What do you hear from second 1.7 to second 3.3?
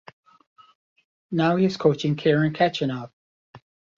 coaching Karen Khachanov.